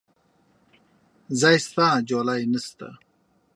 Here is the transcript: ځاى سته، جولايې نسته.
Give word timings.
ځاى 1.39 1.57
سته، 1.65 1.85
جولايې 2.09 2.47
نسته. 2.53 2.89